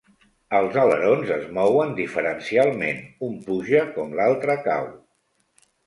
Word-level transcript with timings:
Els 0.59 0.77
alerons 0.83 1.33
es 1.35 1.43
mouen 1.59 1.93
diferencialment-un 2.01 3.39
puja 3.47 3.87
com 3.99 4.21
l'altre 4.23 4.61
cau. 4.69 4.93